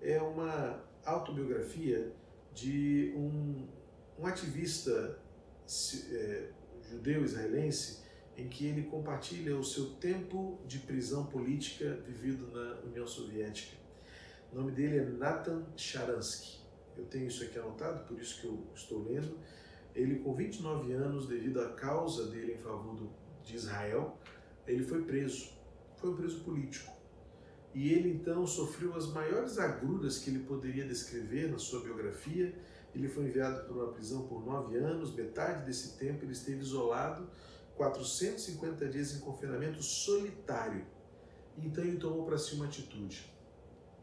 É 0.00 0.20
uma 0.22 0.82
autobiografia 1.04 2.12
de 2.54 3.12
um, 3.16 3.66
um 4.18 4.26
ativista 4.26 5.19
é, 6.12 6.50
judeu 6.90 7.24
israelense 7.24 8.00
em 8.36 8.48
que 8.48 8.66
ele 8.66 8.84
compartilha 8.84 9.56
o 9.56 9.64
seu 9.64 9.90
tempo 9.96 10.58
de 10.66 10.78
prisão 10.78 11.26
política 11.26 12.02
vivido 12.06 12.50
na 12.52 12.80
União 12.80 13.06
Soviética. 13.06 13.76
O 14.52 14.56
nome 14.56 14.72
dele 14.72 14.98
é 14.98 15.04
Nathan 15.04 15.66
Sharansky. 15.76 16.60
Eu 16.96 17.04
tenho 17.04 17.26
isso 17.26 17.44
aqui 17.44 17.58
anotado, 17.58 18.06
por 18.06 18.18
isso 18.18 18.40
que 18.40 18.46
eu 18.46 18.66
estou 18.74 19.02
lendo. 19.04 19.38
Ele, 19.94 20.20
com 20.20 20.34
29 20.34 20.92
anos, 20.92 21.28
devido 21.28 21.60
à 21.60 21.72
causa 21.72 22.28
dele 22.28 22.54
em 22.54 22.58
favor 22.58 22.94
do, 22.96 23.10
de 23.44 23.56
Israel, 23.56 24.18
ele 24.66 24.82
foi 24.82 25.02
preso 25.02 25.60
foi 26.00 26.10
um 26.10 26.16
preso 26.16 26.40
político. 26.40 26.92
E 27.74 27.92
ele 27.92 28.10
então 28.10 28.46
sofreu 28.46 28.94
as 28.96 29.12
maiores 29.12 29.58
agruras 29.58 30.18
que 30.18 30.30
ele 30.30 30.40
poderia 30.40 30.86
descrever 30.86 31.50
na 31.50 31.58
sua 31.58 31.82
biografia. 31.82 32.52
Ele 32.94 33.08
foi 33.08 33.24
enviado 33.24 33.64
para 33.64 33.72
uma 33.72 33.92
prisão 33.92 34.26
por 34.26 34.44
nove 34.44 34.76
anos, 34.76 35.14
metade 35.14 35.64
desse 35.64 35.96
tempo 35.96 36.24
ele 36.24 36.32
esteve 36.32 36.60
isolado, 36.60 37.28
450 37.76 38.88
dias 38.88 39.14
em 39.14 39.20
confinamento 39.20 39.82
solitário. 39.82 40.84
Então 41.56 41.84
ele 41.84 41.98
tomou 41.98 42.24
para 42.24 42.36
si 42.36 42.54
uma 42.54 42.66
atitude: 42.66 43.32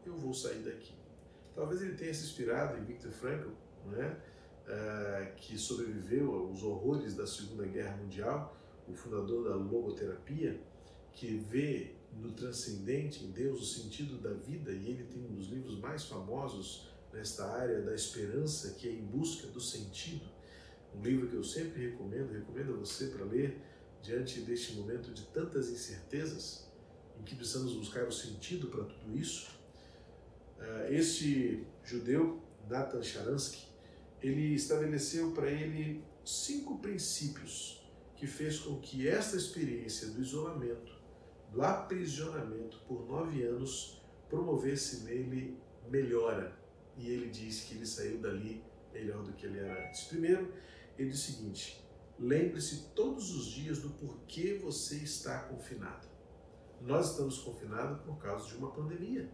eu 0.04 0.16
vou 0.16 0.32
sair 0.32 0.62
daqui. 0.62 0.94
Talvez 1.54 1.82
ele 1.82 1.94
tenha 1.94 2.14
se 2.14 2.24
inspirado 2.24 2.78
em 2.78 2.84
Viktor 2.84 3.10
Frankl, 3.10 3.50
né? 3.86 4.16
Que 5.36 5.58
sobreviveu 5.58 6.34
aos 6.34 6.62
horrores 6.62 7.14
da 7.14 7.26
Segunda 7.26 7.66
Guerra 7.66 7.96
Mundial, 7.96 8.56
o 8.86 8.94
fundador 8.94 9.44
da 9.48 9.54
logoterapia 9.54 10.60
que 11.12 11.36
vê 11.36 11.94
no 12.12 12.32
transcendente, 12.32 13.24
em 13.24 13.30
Deus, 13.30 13.60
o 13.60 13.82
sentido 13.82 14.18
da 14.18 14.32
vida, 14.32 14.70
e 14.70 14.90
ele 14.90 15.04
tem 15.04 15.24
um 15.24 15.34
dos 15.34 15.48
livros 15.48 15.78
mais 15.78 16.04
famosos 16.04 16.88
nesta 17.18 17.44
área 17.50 17.82
da 17.82 17.94
esperança, 17.94 18.74
que 18.74 18.88
é 18.88 18.92
Em 18.92 19.02
Busca 19.02 19.48
do 19.48 19.60
Sentido. 19.60 20.24
Um 20.94 21.02
livro 21.02 21.28
que 21.28 21.34
eu 21.34 21.42
sempre 21.42 21.90
recomendo, 21.90 22.32
recomendo 22.32 22.74
a 22.74 22.76
você 22.76 23.08
para 23.08 23.24
ler 23.24 23.60
diante 24.00 24.40
deste 24.40 24.74
momento 24.74 25.12
de 25.12 25.26
tantas 25.26 25.68
incertezas, 25.68 26.68
em 27.18 27.24
que 27.24 27.34
precisamos 27.34 27.74
buscar 27.74 28.06
o 28.06 28.12
sentido 28.12 28.68
para 28.68 28.84
tudo 28.84 29.18
isso. 29.18 29.50
Ah, 30.60 30.86
este 30.90 31.66
judeu, 31.84 32.40
Nathan 32.68 33.02
Sharansky, 33.02 33.66
ele 34.22 34.54
estabeleceu 34.54 35.32
para 35.32 35.50
ele 35.50 36.04
cinco 36.24 36.78
princípios 36.78 37.82
que 38.16 38.26
fez 38.26 38.60
com 38.60 38.78
que 38.80 39.08
esta 39.08 39.36
experiência 39.36 40.08
do 40.08 40.20
isolamento 40.20 40.96
do 41.52 41.62
aprisionamento 41.62 42.78
por 42.86 43.08
nove 43.08 43.42
anos 43.42 44.02
promovesse 44.28 45.04
nele 45.04 45.56
melhora. 45.88 46.67
E 46.98 47.08
ele 47.08 47.30
diz 47.30 47.62
que 47.62 47.74
ele 47.74 47.86
saiu 47.86 48.18
dali 48.18 48.62
melhor 48.92 49.22
do 49.22 49.32
que 49.32 49.46
ele 49.46 49.58
era 49.58 49.88
antes. 49.88 50.04
Primeiro, 50.04 50.52
ele 50.98 51.10
diz 51.10 51.20
o 51.20 51.32
seguinte: 51.32 51.84
lembre-se 52.18 52.88
todos 52.94 53.30
os 53.34 53.46
dias 53.46 53.78
do 53.78 53.90
porquê 53.90 54.58
você 54.62 54.96
está 54.96 55.40
confinado. 55.40 56.06
Nós 56.80 57.10
estamos 57.10 57.38
confinados 57.38 58.00
por 58.02 58.18
causa 58.18 58.46
de 58.48 58.56
uma 58.56 58.70
pandemia. 58.70 59.30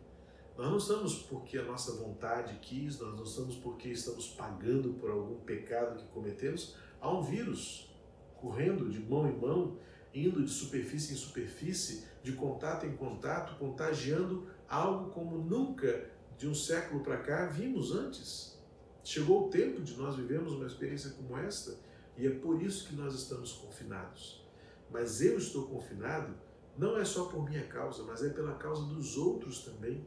Nós 0.57 0.69
não 0.69 0.77
estamos 0.77 1.23
porque 1.23 1.59
a 1.59 1.65
nossa 1.65 1.97
vontade 1.97 2.57
quis, 2.61 2.99
nós 3.01 3.17
não 3.17 3.25
estamos 3.25 3.57
porque 3.57 3.89
estamos 3.89 4.29
pagando 4.29 4.95
por 4.95 5.11
algum 5.11 5.41
pecado 5.41 5.99
que 5.99 6.07
cometemos. 6.09 6.77
Há 7.01 7.11
um 7.11 7.23
vírus 7.23 7.91
correndo 8.37 8.89
de 8.89 9.01
mão 9.01 9.29
em 9.29 9.37
mão 9.37 9.79
indo 10.15 10.45
de 10.45 10.51
superfície 10.51 11.13
em 11.13 11.17
superfície, 11.17 12.05
de 12.23 12.33
contato 12.33 12.87
em 12.87 12.97
contato, 12.97 13.59
contagiando 13.59 14.47
algo 14.69 15.11
como 15.11 15.37
nunca 15.39 16.09
de 16.37 16.49
um 16.49 16.55
século 16.55 17.03
para 17.03 17.19
cá 17.19 17.47
vimos 17.47 17.93
antes. 17.93 18.59
Chegou 19.03 19.47
o 19.47 19.51
tempo 19.51 19.83
de 19.83 19.97
nós 19.97 20.17
vivermos 20.17 20.53
uma 20.53 20.67
experiência 20.67 21.11
como 21.11 21.37
esta 21.37 21.79
e 22.17 22.27
é 22.27 22.31
por 22.31 22.63
isso 22.63 22.89
que 22.89 22.95
nós 22.95 23.15
estamos 23.15 23.53
confinados. 23.53 24.45
Mas 24.91 25.21
eu 25.21 25.37
estou 25.37 25.67
confinado 25.67 26.35
não 26.77 26.97
é 26.97 27.05
só 27.05 27.27
por 27.27 27.49
minha 27.49 27.65
causa, 27.67 28.03
mas 28.03 28.25
é 28.25 28.31
pela 28.31 28.55
causa 28.55 28.85
dos 28.87 29.17
outros 29.17 29.65
também. 29.65 30.05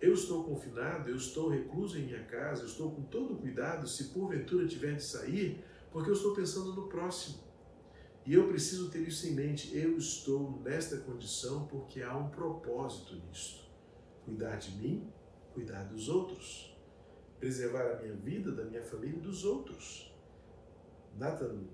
Eu 0.00 0.14
estou 0.14 0.42
confinado, 0.42 1.08
eu 1.08 1.14
estou 1.14 1.48
recluso 1.48 1.96
em 1.96 2.06
minha 2.06 2.24
casa, 2.24 2.62
eu 2.62 2.66
estou 2.66 2.90
com 2.90 3.02
todo 3.02 3.36
cuidado 3.36 3.86
se 3.86 4.08
porventura 4.08 4.66
tiver 4.66 4.96
de 4.96 5.04
sair, 5.04 5.64
porque 5.92 6.10
eu 6.10 6.14
estou 6.14 6.34
pensando 6.34 6.74
no 6.74 6.88
próximo. 6.88 7.38
E 8.26 8.34
eu 8.34 8.48
preciso 8.48 8.90
ter 8.90 9.06
isso 9.06 9.26
em 9.28 9.32
mente. 9.32 9.76
Eu 9.76 9.96
estou 9.96 10.60
nesta 10.64 10.96
condição 10.96 11.66
porque 11.66 12.02
há 12.02 12.16
um 12.16 12.30
propósito 12.30 13.14
nisto. 13.14 13.62
Cuidar 14.24 14.56
de 14.56 14.76
mim, 14.76 15.08
cuidar 15.52 15.84
dos 15.84 16.08
outros. 16.08 16.76
Preservar 17.38 17.92
a 17.92 18.02
minha 18.02 18.14
vida, 18.14 18.52
da 18.52 18.64
minha 18.64 18.82
família 18.82 19.16
e 19.16 19.20
dos 19.20 19.44
outros. 19.44 20.12
Nathan 21.18 21.64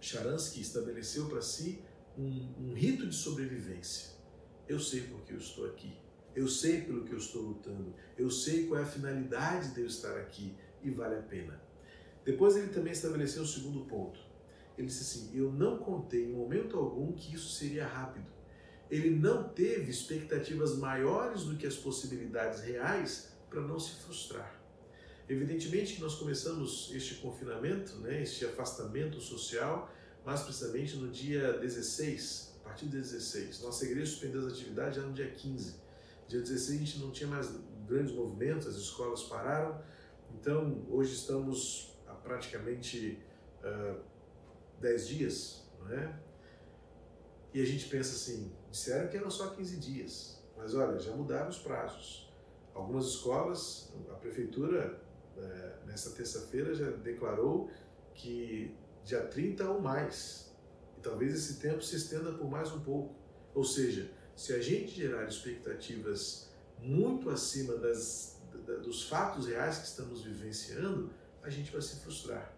Sharansky 0.00 0.60
estabeleceu 0.60 1.28
para 1.28 1.42
si 1.42 1.82
um, 2.16 2.70
um 2.70 2.74
rito 2.74 3.06
de 3.06 3.14
sobrevivência. 3.14 4.14
Eu 4.68 4.78
sei 4.78 5.02
porque 5.02 5.32
eu 5.32 5.38
estou 5.38 5.66
aqui. 5.66 5.96
Eu 6.34 6.48
sei 6.48 6.82
pelo 6.82 7.04
que 7.04 7.12
eu 7.12 7.18
estou 7.18 7.42
lutando. 7.42 7.94
Eu 8.16 8.30
sei 8.30 8.66
qual 8.66 8.80
é 8.80 8.82
a 8.82 8.86
finalidade 8.86 9.74
de 9.74 9.80
eu 9.80 9.86
estar 9.86 10.16
aqui 10.16 10.56
e 10.82 10.90
vale 10.90 11.16
a 11.16 11.22
pena. 11.22 11.60
Depois 12.24 12.56
ele 12.56 12.68
também 12.68 12.92
estabeleceu 12.92 13.42
o 13.42 13.46
segundo 13.46 13.84
ponto 13.84 14.34
ele 14.76 14.88
disse 14.88 15.02
assim: 15.02 15.36
Eu 15.36 15.52
não 15.52 15.78
contei 15.78 16.24
em 16.24 16.32
momento 16.32 16.76
algum 16.76 17.12
que 17.12 17.34
isso 17.34 17.52
seria 17.52 17.86
rápido. 17.86 18.26
Ele 18.94 19.10
não 19.10 19.48
teve 19.48 19.90
expectativas 19.90 20.76
maiores 20.76 21.42
do 21.42 21.56
que 21.56 21.66
as 21.66 21.74
possibilidades 21.74 22.60
reais 22.60 23.32
para 23.50 23.60
não 23.60 23.76
se 23.76 23.96
frustrar. 23.96 24.54
Evidentemente 25.28 25.94
que 25.94 26.00
nós 26.00 26.14
começamos 26.14 26.92
este 26.94 27.16
confinamento, 27.16 27.96
né, 27.96 28.22
este 28.22 28.44
afastamento 28.44 29.20
social, 29.20 29.92
mais 30.24 30.42
precisamente 30.42 30.94
no 30.94 31.10
dia 31.10 31.54
16, 31.54 32.60
a 32.60 32.68
partir 32.68 32.86
dia 32.86 33.00
16. 33.00 33.62
Nossa 33.62 33.84
igreja 33.84 34.06
suspendeu 34.06 34.46
as 34.46 34.52
atividades 34.52 34.94
já 34.94 35.02
no 35.02 35.12
dia 35.12 35.28
15. 35.28 35.74
Dia 36.28 36.40
16 36.40 36.70
a 36.80 36.84
gente 36.84 36.98
não 37.00 37.10
tinha 37.10 37.28
mais 37.28 37.50
grandes 37.88 38.14
movimentos, 38.14 38.68
as 38.68 38.76
escolas 38.76 39.24
pararam, 39.24 39.82
então 40.38 40.86
hoje 40.88 41.14
estamos 41.14 41.98
a 42.06 42.12
praticamente 42.12 43.18
uh, 43.64 44.00
10 44.80 45.08
dias, 45.08 45.68
não 45.80 45.90
é? 45.90 46.16
E 47.52 47.60
a 47.60 47.64
gente 47.64 47.88
pensa 47.88 48.14
assim, 48.14 48.52
disseram 48.74 49.06
que 49.06 49.16
eram 49.16 49.30
só 49.30 49.50
15 49.50 49.76
dias, 49.76 50.42
mas 50.56 50.74
olha, 50.74 50.98
já 50.98 51.14
mudaram 51.14 51.48
os 51.48 51.58
prazos. 51.58 52.28
Algumas 52.74 53.06
escolas, 53.06 53.92
a 54.10 54.14
prefeitura, 54.14 55.00
é, 55.36 55.76
nessa 55.86 56.10
terça-feira, 56.10 56.74
já 56.74 56.90
declarou 56.90 57.70
que 58.14 58.76
dia 59.04 59.20
30 59.20 59.70
ou 59.70 59.80
mais. 59.80 60.52
E 60.98 61.00
talvez 61.00 61.32
esse 61.32 61.60
tempo 61.60 61.80
se 61.82 61.94
estenda 61.94 62.32
por 62.32 62.50
mais 62.50 62.72
um 62.72 62.80
pouco. 62.80 63.14
Ou 63.54 63.62
seja, 63.62 64.10
se 64.34 64.52
a 64.52 64.60
gente 64.60 64.90
gerar 64.90 65.28
expectativas 65.28 66.50
muito 66.80 67.30
acima 67.30 67.76
das, 67.76 68.42
dos 68.82 69.08
fatos 69.08 69.46
reais 69.46 69.78
que 69.78 69.86
estamos 69.86 70.24
vivenciando, 70.24 71.12
a 71.44 71.48
gente 71.48 71.70
vai 71.70 71.80
se 71.80 72.00
frustrar. 72.00 72.52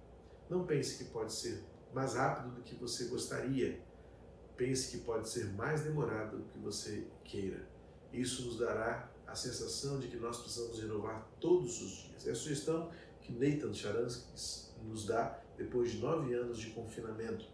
Não 0.49 0.65
pense 0.65 0.97
que 0.97 1.11
pode 1.11 1.35
ser 1.35 1.63
mais 1.93 2.15
rápido 2.15 2.55
do 2.55 2.63
que 2.63 2.75
você 2.75 3.05
gostaria. 3.05 3.85
Pense 4.57 4.91
que 4.91 5.05
pode 5.05 5.29
ser 5.29 5.53
mais 5.53 5.83
demorado 5.83 6.39
do 6.39 6.45
que 6.45 6.59
você 6.59 7.07
queira. 7.25 7.69
Isso 8.13 8.47
nos 8.47 8.59
dará 8.59 9.11
a 9.27 9.35
sensação 9.35 9.99
de 9.99 10.09
que 10.09 10.17
nós 10.17 10.41
precisamos 10.41 10.81
renovar 10.81 11.29
todos 11.41 11.83
os 11.83 11.91
dias. 11.91 12.27
É 12.27 12.31
a 12.31 12.35
sugestão 12.35 12.91
que 13.21 13.33
Nathan 13.33 13.75
Sharansky 13.75 14.73
nos 14.85 15.05
dá 15.05 15.39
depois 15.59 15.93
de 15.93 15.99
nove 15.99 16.33
anos 16.35 16.59
de 16.59 16.71
confinamento. 16.71 17.47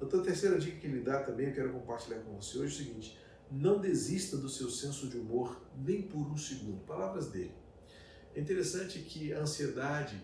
Então, 0.00 0.20
a 0.20 0.22
terceira 0.22 0.58
dica 0.58 0.78
que 0.78 0.86
ele 0.86 1.00
dá 1.00 1.22
também, 1.22 1.48
eu 1.48 1.54
quero 1.54 1.72
compartilhar 1.72 2.20
com 2.20 2.36
você 2.36 2.58
hoje 2.58 2.78
é 2.78 2.82
o 2.82 2.86
seguinte: 2.86 3.18
não 3.50 3.80
desista 3.80 4.36
do 4.36 4.48
seu 4.48 4.70
senso 4.70 5.08
de 5.08 5.18
humor 5.18 5.60
nem 5.76 6.02
por 6.02 6.20
um 6.20 6.36
segundo. 6.36 6.84
Palavras 6.84 7.30
dele. 7.30 7.52
É 8.34 8.40
interessante 8.40 9.00
que 9.00 9.32
a 9.32 9.40
ansiedade 9.40 10.22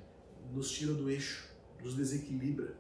nos 0.52 0.70
tira 0.70 0.94
do 0.94 1.10
eixo, 1.10 1.48
nos 1.82 1.96
desequilibra. 1.96 2.76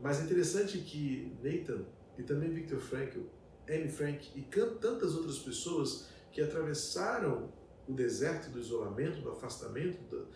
Mas 0.00 0.20
é 0.20 0.24
interessante 0.24 0.78
que 0.78 1.36
Nathan 1.42 1.84
e 2.18 2.22
também 2.22 2.50
Viktor 2.50 2.80
Frankl, 2.80 3.20
Anne 3.68 3.88
Frank 3.88 4.30
e 4.34 4.42
tantas 4.42 5.14
outras 5.14 5.38
pessoas 5.38 6.08
que 6.32 6.42
atravessaram 6.42 7.52
o 7.86 7.94
deserto 7.94 8.50
do 8.50 8.58
isolamento, 8.58 9.22
do 9.22 9.30
afastamento, 9.30 9.98
do, 10.02 10.26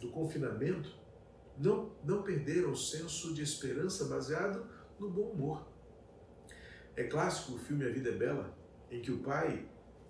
do 0.00 0.08
confinamento, 0.10 0.90
não, 1.56 1.92
não 2.04 2.22
perderam 2.22 2.72
o 2.72 2.76
senso 2.76 3.32
de 3.32 3.42
esperança 3.42 4.06
baseado 4.06 4.66
no 4.98 5.08
bom 5.08 5.30
humor. 5.30 5.66
É 6.96 7.04
clássico 7.04 7.54
o 7.54 7.58
filme 7.58 7.86
A 7.86 7.90
Vida 7.90 8.10
é 8.10 8.12
Bela, 8.12 8.56
em 8.90 9.00
que 9.00 9.10
o 9.10 9.20
pai 9.20 9.66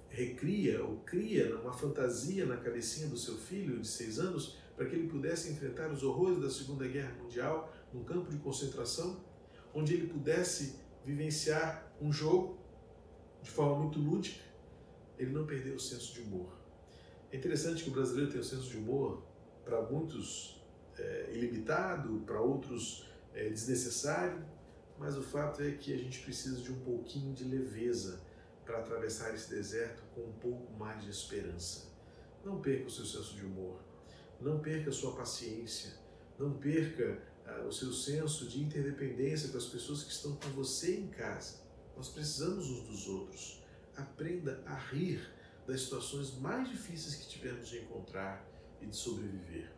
recria 0.08 0.84
ou 0.84 0.98
cria 0.98 1.56
uma 1.60 1.72
fantasia 1.72 2.44
na 2.44 2.56
cabecinha 2.56 3.08
do 3.08 3.16
seu 3.16 3.36
filho 3.36 3.80
de 3.80 3.86
seis 3.86 4.18
anos 4.18 4.58
para 4.76 4.86
que 4.86 4.96
ele 4.96 5.08
pudesse 5.08 5.52
enfrentar 5.52 5.90
os 5.90 6.02
horrores 6.02 6.40
da 6.40 6.50
Segunda 6.50 6.86
Guerra 6.86 7.14
Mundial 7.22 7.72
num 7.92 8.04
campo 8.04 8.30
de 8.30 8.38
concentração, 8.38 9.22
onde 9.74 9.94
ele 9.94 10.06
pudesse 10.06 10.76
vivenciar 11.04 11.92
um 12.00 12.12
jogo 12.12 12.58
de 13.42 13.50
forma 13.50 13.78
muito 13.78 13.98
lúdica. 13.98 14.40
Ele 15.18 15.30
não 15.30 15.46
perdeu 15.46 15.74
o 15.74 15.80
senso 15.80 16.14
de 16.14 16.20
humor. 16.20 16.52
É 17.30 17.36
interessante 17.36 17.82
que 17.82 17.90
o 17.90 17.92
brasileiro 17.92 18.30
tem 18.30 18.40
o 18.40 18.44
senso 18.44 18.68
de 18.68 18.76
humor, 18.76 19.22
para 19.64 19.80
muitos 19.82 20.62
é, 20.98 21.30
ilimitado, 21.32 22.22
para 22.26 22.40
outros 22.40 23.08
é, 23.34 23.48
desnecessário, 23.48 24.44
mas 24.98 25.16
o 25.16 25.22
fato 25.22 25.62
é 25.62 25.72
que 25.72 25.92
a 25.94 25.96
gente 25.96 26.20
precisa 26.20 26.60
de 26.60 26.70
um 26.70 26.80
pouquinho 26.80 27.32
de 27.32 27.44
leveza 27.44 28.20
para 28.64 28.78
atravessar 28.78 29.34
esse 29.34 29.50
deserto 29.50 30.02
com 30.14 30.22
um 30.22 30.32
pouco 30.32 30.72
mais 30.74 31.02
de 31.02 31.10
esperança. 31.10 31.90
Não 32.44 32.60
perca 32.60 32.86
o 32.86 32.90
seu 32.90 33.04
senso 33.04 33.34
de 33.34 33.44
humor, 33.44 33.80
não 34.40 34.60
perca 34.60 34.90
a 34.90 34.92
sua 34.92 35.14
paciência, 35.14 35.92
não 36.38 36.52
perca 36.52 37.20
o 37.60 37.72
seu 37.72 37.92
senso 37.92 38.46
de 38.48 38.62
interdependência 38.62 39.48
com 39.50 39.58
as 39.58 39.66
pessoas 39.66 40.02
que 40.02 40.12
estão 40.12 40.36
com 40.36 40.48
você 40.50 40.96
em 40.96 41.08
casa. 41.08 41.60
Nós 41.96 42.08
precisamos 42.08 42.68
uns 42.70 42.88
dos 42.88 43.08
outros. 43.08 43.62
Aprenda 43.96 44.62
a 44.66 44.74
rir 44.74 45.20
das 45.66 45.82
situações 45.82 46.38
mais 46.38 46.68
difíceis 46.68 47.14
que 47.14 47.28
tivermos 47.28 47.68
de 47.68 47.78
encontrar 47.78 48.46
e 48.80 48.86
de 48.86 48.96
sobreviver. 48.96 49.70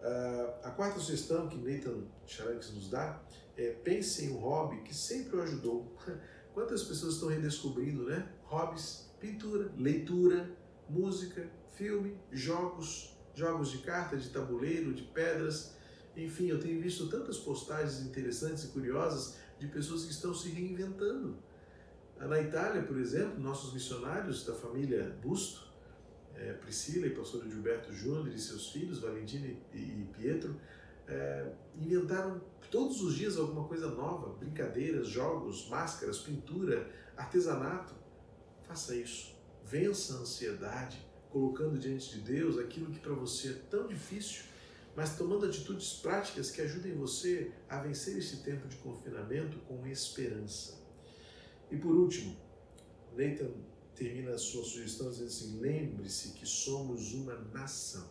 Uh, 0.00 0.66
a 0.66 0.70
quarta 0.70 1.00
sugestão 1.00 1.48
que 1.48 1.56
Nathan 1.56 2.04
Charanks 2.26 2.70
nos 2.72 2.90
dá 2.90 3.22
é 3.56 3.70
pense 3.70 4.24
em 4.24 4.32
um 4.32 4.36
hobby 4.36 4.82
que 4.82 4.94
sempre 4.94 5.36
o 5.36 5.42
ajudou. 5.42 5.96
Quantas 6.52 6.84
pessoas 6.84 7.14
estão 7.14 7.28
redescobrindo, 7.28 8.04
né? 8.04 8.28
Hobbies, 8.44 9.10
pintura, 9.18 9.72
leitura, 9.76 10.50
música, 10.88 11.48
filme, 11.74 12.16
jogos, 12.30 13.16
jogos 13.34 13.70
de 13.70 13.78
carta, 13.78 14.16
de 14.16 14.28
tabuleiro, 14.28 14.94
de 14.94 15.02
pedras. 15.02 15.74
Enfim, 16.16 16.46
eu 16.46 16.60
tenho 16.60 16.80
visto 16.80 17.08
tantas 17.08 17.38
postagens 17.38 18.00
interessantes 18.00 18.64
e 18.64 18.68
curiosas 18.68 19.36
de 19.58 19.66
pessoas 19.66 20.04
que 20.04 20.12
estão 20.12 20.34
se 20.34 20.48
reinventando. 20.48 21.36
Na 22.18 22.40
Itália, 22.40 22.82
por 22.82 22.96
exemplo, 22.98 23.40
nossos 23.40 23.72
missionários 23.74 24.44
da 24.46 24.54
família 24.54 25.16
Busto, 25.20 25.64
é, 26.34 26.52
Priscila 26.52 27.06
e 27.06 27.10
pastor 27.10 27.44
Gilberto 27.48 27.92
Júnior 27.92 28.28
e 28.28 28.38
seus 28.38 28.70
filhos, 28.70 29.00
Valentina 29.00 29.46
e, 29.72 30.08
Pietro, 30.16 30.58
é, 31.06 31.52
inventaram 31.76 32.40
todos 32.70 33.02
os 33.02 33.14
dias 33.14 33.36
alguma 33.36 33.68
coisa 33.68 33.88
nova, 33.88 34.30
brincadeiras, 34.38 35.08
jogos, 35.08 35.68
máscaras, 35.68 36.18
pintura, 36.18 36.90
artesanato. 37.16 37.94
Faça 38.62 38.94
isso. 38.94 39.34
Vença 39.64 40.14
a 40.14 40.16
ansiedade, 40.18 40.98
colocando 41.30 41.78
diante 41.78 42.18
de 42.18 42.20
Deus 42.20 42.58
aquilo 42.58 42.90
que 42.90 43.00
para 43.00 43.12
você 43.12 43.48
é 43.48 43.60
tão 43.70 43.86
difícil, 43.86 44.44
mas 44.96 45.16
tomando 45.16 45.46
atitudes 45.46 45.94
práticas 45.94 46.50
que 46.50 46.60
ajudem 46.62 46.94
você 46.94 47.50
a 47.68 47.80
vencer 47.80 48.16
esse 48.18 48.38
tempo 48.38 48.68
de 48.68 48.76
confinamento 48.76 49.58
com 49.60 49.86
esperança. 49.86 50.80
E 51.70 51.76
por 51.76 51.94
último, 51.94 52.36
Nathan 53.16 53.50
termina 53.94 54.32
a 54.32 54.38
sua 54.38 54.64
sugestão 54.64 55.10
dizendo 55.10 55.26
assim: 55.26 55.58
lembre-se 55.58 56.32
que 56.32 56.46
somos 56.46 57.12
uma 57.12 57.34
nação. 57.52 58.08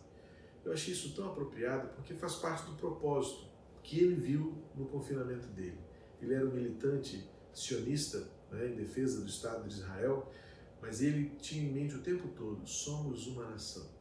Eu 0.64 0.72
achei 0.72 0.92
isso 0.94 1.14
tão 1.14 1.28
apropriado 1.28 1.88
porque 1.94 2.14
faz 2.14 2.36
parte 2.36 2.70
do 2.70 2.76
propósito 2.76 3.46
que 3.82 4.00
ele 4.00 4.14
viu 4.14 4.56
no 4.74 4.86
confinamento 4.86 5.46
dele. 5.48 5.78
Ele 6.20 6.34
era 6.34 6.46
um 6.46 6.52
militante 6.52 7.28
sionista 7.52 8.26
né, 8.50 8.68
em 8.68 8.74
defesa 8.74 9.20
do 9.20 9.26
Estado 9.26 9.68
de 9.68 9.74
Israel, 9.74 10.30
mas 10.80 11.02
ele 11.02 11.36
tinha 11.36 11.62
em 11.62 11.72
mente 11.72 11.94
o 11.94 12.02
tempo 12.02 12.28
todo: 12.28 12.66
somos 12.66 13.26
uma 13.26 13.48
nação. 13.50 13.93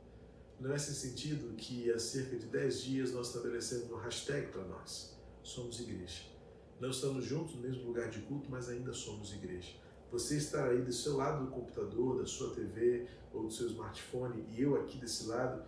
Não 0.64 0.72
é 0.72 0.78
esse 0.78 0.96
sentido 0.96 1.54
que 1.58 1.92
há 1.92 2.00
cerca 2.00 2.38
de 2.38 2.46
10 2.46 2.84
dias 2.84 3.12
nós 3.12 3.28
estabelecemos 3.28 3.92
um 3.92 3.98
hashtag 3.98 4.48
para 4.48 4.64
nós: 4.64 5.14
somos 5.44 5.82
igreja. 5.82 6.22
Não 6.80 6.90
estamos 6.90 7.26
juntos 7.26 7.56
no 7.56 7.62
mesmo 7.62 7.86
lugar 7.86 8.10
de 8.10 8.22
culto, 8.22 8.50
mas 8.50 8.70
ainda 8.70 8.94
somos 8.94 9.34
igreja. 9.34 9.76
Você 10.10 10.38
estar 10.38 10.70
aí 10.70 10.82
do 10.82 10.94
seu 10.94 11.18
lado 11.18 11.46
do 11.46 11.52
computador, 11.52 12.18
da 12.18 12.26
sua 12.26 12.56
TV 12.56 13.06
ou 13.34 13.44
do 13.44 13.52
seu 13.52 13.68
smartphone 13.68 14.46
e 14.52 14.62
eu 14.62 14.80
aqui 14.80 14.98
desse 14.98 15.26
lado, 15.26 15.66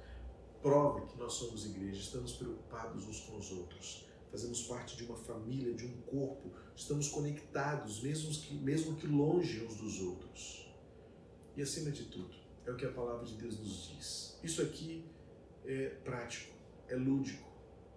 prova 0.62 1.06
que 1.06 1.18
nós 1.18 1.34
somos 1.34 1.66
igreja, 1.66 2.00
estamos 2.00 2.32
preocupados 2.32 3.06
uns 3.06 3.20
com 3.20 3.38
os 3.38 3.52
outros, 3.52 4.08
fazemos 4.32 4.64
parte 4.64 4.96
de 4.96 5.04
uma 5.04 5.18
família, 5.18 5.74
de 5.74 5.86
um 5.86 6.02
corpo, 6.04 6.54
estamos 6.74 7.10
conectados, 7.10 8.02
mesmo 8.02 8.32
que, 8.32 8.56
mesmo 8.56 8.96
que 8.96 9.08
longe 9.08 9.62
uns 9.66 9.76
dos 9.76 10.00
outros. 10.00 10.74
E 11.58 11.62
acima 11.62 11.92
de 11.92 12.06
tudo, 12.06 12.45
é 12.66 12.72
o 12.72 12.76
que 12.76 12.86
a 12.86 12.92
palavra 12.92 13.26
de 13.26 13.36
Deus 13.36 13.60
nos 13.60 13.88
diz. 13.90 14.40
Isso 14.44 14.62
aqui 14.62 15.06
é 15.66 15.90
prático, 16.04 16.54
é 16.88 16.96
lúdico, 16.96 17.48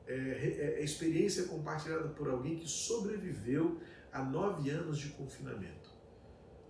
é, 0.06 0.14
é, 0.14 0.80
é 0.80 0.84
experiência 0.84 1.44
compartilhada 1.44 2.08
por 2.08 2.28
alguém 2.28 2.56
que 2.58 2.68
sobreviveu 2.68 3.80
a 4.12 4.22
nove 4.22 4.70
anos 4.70 4.98
de 4.98 5.10
confinamento. 5.10 5.90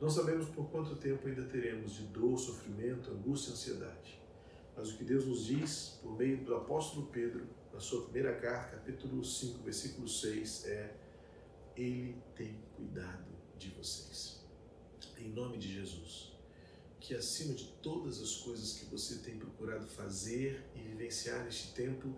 Não 0.00 0.08
sabemos 0.08 0.48
por 0.50 0.70
quanto 0.70 0.96
tempo 0.96 1.26
ainda 1.26 1.44
teremos 1.44 1.94
de 1.94 2.04
dor, 2.04 2.38
sofrimento, 2.38 3.10
angústia 3.10 3.50
e 3.50 3.52
ansiedade. 3.52 4.22
Mas 4.76 4.92
o 4.92 4.96
que 4.96 5.04
Deus 5.04 5.26
nos 5.26 5.46
diz, 5.46 5.98
por 6.00 6.16
meio 6.16 6.44
do 6.44 6.54
apóstolo 6.54 7.06
Pedro, 7.08 7.46
na 7.72 7.80
sua 7.80 8.04
primeira 8.04 8.34
carta, 8.36 8.76
capítulo 8.76 9.24
5, 9.24 9.62
versículo 9.64 10.06
6, 10.06 10.66
é: 10.66 10.94
Ele 11.76 12.16
tem 12.36 12.60
cuidado 12.76 13.26
de 13.56 13.70
vocês. 13.70 14.44
Em 15.18 15.30
nome 15.30 15.58
de 15.58 15.74
Jesus. 15.74 16.37
Que 17.00 17.14
acima 17.14 17.54
de 17.54 17.66
todas 17.82 18.20
as 18.20 18.36
coisas 18.36 18.74
que 18.74 18.86
você 18.86 19.18
tem 19.18 19.38
procurado 19.38 19.86
fazer 19.86 20.64
e 20.74 20.80
vivenciar 20.80 21.44
neste 21.44 21.72
tempo 21.72 22.14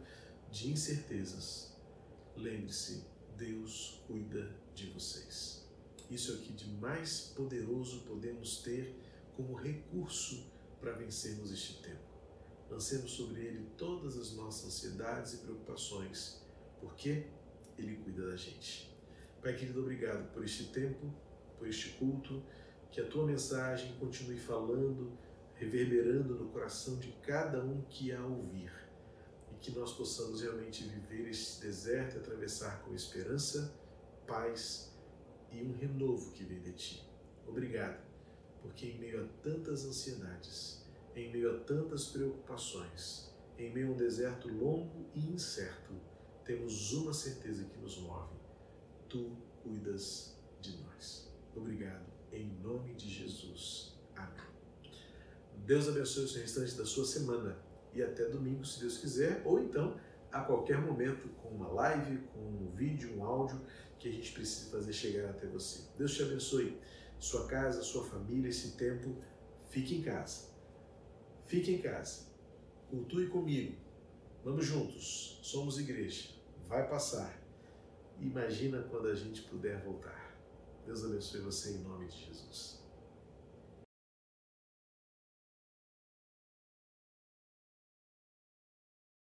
de 0.51 0.71
incertezas, 0.71 1.73
lembre-se: 2.37 3.05
Deus 3.37 4.03
cuida 4.07 4.51
de 4.75 4.87
vocês 4.87 5.61
isso 6.11 6.33
aqui 6.33 6.53
de 6.53 6.69
mais 6.69 7.33
poderoso 7.37 8.01
podemos 8.01 8.59
ter 8.63 8.97
como 9.37 9.55
recurso 9.55 10.45
para 10.81 10.93
vencermos 10.93 11.53
este 11.53 11.75
tempo. 11.83 12.11
Lancemos 12.69 13.13
sobre 13.13 13.43
ele 13.43 13.65
todas 13.79 14.17
as 14.17 14.33
nossas 14.33 14.67
ansiedades 14.67 15.35
e 15.35 15.37
preocupações, 15.39 16.41
porque 16.81 17.27
ele 17.79 17.97
cuida 17.97 18.29
da 18.29 18.37
gente. 18.37 18.91
Pai 19.41 19.57
querido, 19.57 19.81
obrigado 19.81 20.33
por 20.33 20.45
este 20.45 20.65
tempo, 20.65 21.13
por 21.59 21.69
este 21.69 21.91
culto, 21.91 22.43
que 22.91 23.01
a 23.01 23.07
tua 23.07 23.25
mensagem 23.25 23.95
continue 23.99 24.39
falando, 24.39 25.13
reverberando 25.55 26.35
no 26.35 26.49
coração 26.49 26.99
de 26.99 27.13
cada 27.23 27.63
um 27.63 27.83
que 27.83 28.13
a 28.13 28.25
ouvir 28.25 28.73
e 29.53 29.57
que 29.57 29.71
nós 29.73 29.93
possamos 29.93 30.43
realmente 30.43 30.85
viver 30.85 31.29
este 31.29 31.61
deserto 31.61 32.17
e 32.17 32.19
atravessar 32.19 32.83
com 32.83 32.95
esperança, 32.95 33.73
paz 34.27 34.91
e 35.53 35.63
um 35.63 35.73
renovo 35.73 36.33
que 36.33 36.45
vem 36.45 36.61
de 36.61 36.73
ti. 36.73 37.09
Obrigado, 37.47 38.01
porque 38.63 38.87
em 38.87 38.99
meio 38.99 39.25
a 39.25 39.29
tantas 39.43 39.85
ansiedades, 39.85 40.85
em 41.15 41.31
meio 41.31 41.57
a 41.57 41.61
tantas 41.61 42.07
preocupações, 42.07 43.35
em 43.59 43.73
meio 43.73 43.89
a 43.89 43.91
um 43.93 43.97
deserto 43.97 44.49
longo 44.49 45.07
e 45.15 45.29
incerto, 45.33 45.93
temos 46.45 46.93
uma 46.93 47.13
certeza 47.13 47.65
que 47.65 47.79
nos 47.79 47.99
move: 47.99 48.35
tu 49.09 49.37
cuidas 49.63 50.37
de 50.61 50.77
nós. 50.79 51.31
Obrigado, 51.55 52.07
em 52.33 52.53
nome 52.63 52.95
de 52.95 53.09
Jesus. 53.09 53.99
Amém. 54.17 54.47
Deus 55.65 55.89
abençoe 55.89 56.25
o 56.25 56.41
restante 56.41 56.75
da 56.75 56.85
sua 56.85 57.05
semana 57.05 57.59
e 57.93 58.03
até 58.03 58.25
domingo, 58.27 58.65
se 58.65 58.81
Deus 58.81 58.99
quiser, 58.99 59.43
ou 59.45 59.61
então 59.61 59.99
a 60.33 60.41
qualquer 60.41 60.81
momento 60.81 61.29
com 61.43 61.49
uma 61.49 61.69
live, 61.69 62.19
com 62.33 62.41
um 62.41 62.71
vídeo, 62.75 63.17
um 63.17 63.25
áudio 63.25 63.61
que 63.99 64.09
a 64.09 64.13
gente 64.13 64.33
precisa 64.33 64.71
fazer 64.71 64.93
chegar 64.93 65.31
até 65.31 65.47
você. 65.47 65.89
Deus 65.99 66.15
te 66.15 66.23
abençoe. 66.23 66.79
Sua 67.19 67.47
casa, 67.47 67.83
sua 67.83 68.05
família, 68.07 68.49
esse 68.49 68.77
tempo, 68.77 69.15
fique 69.69 69.97
em 69.97 70.03
casa. 70.03 70.49
Fique 71.45 71.73
em 71.75 71.79
casa. 71.83 72.27
Cultue 72.89 73.27
comigo. 73.27 73.77
Vamos 74.43 74.65
juntos. 74.65 75.39
Somos 75.43 75.79
igreja. 75.79 76.31
Vai 76.67 76.89
passar. 76.89 77.39
Imagina 78.19 78.83
quando 78.83 79.09
a 79.09 79.15
gente 79.15 79.43
puder 79.43 79.83
voltar. 79.83 80.20
Deus 80.87 81.05
abençoe 81.05 81.41
você 81.41 81.71
em 81.71 81.79
nome 81.79 82.09
de 82.09 82.27
Jesus. 82.27 82.80